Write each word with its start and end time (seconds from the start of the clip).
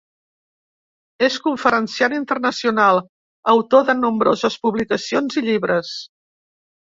És 1.25 1.35
conferenciant 1.47 2.15
internacional, 2.19 3.01
autor 3.53 3.85
de 3.91 3.97
nombroses 3.99 4.57
publicacions 4.65 5.39
i 5.43 5.47
llibres. 5.51 5.95